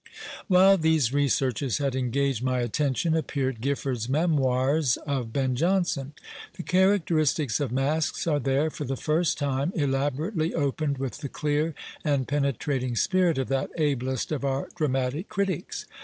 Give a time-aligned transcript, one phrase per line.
[0.47, 6.13] While these researches had engaged my attention, appeared Gifford's Memoirs of Ben Jonson.
[6.53, 11.75] The characteristics of Masques are there, for the first time, elaborately opened with the clear
[12.03, 15.85] and penetrating spirit of that ablest of our dramatic critics.